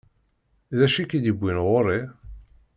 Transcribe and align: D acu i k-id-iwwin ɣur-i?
D 0.77 0.79
acu 0.85 0.99
i 1.01 1.05
k-id-iwwin 1.09 1.57
ɣur-i? 1.65 1.99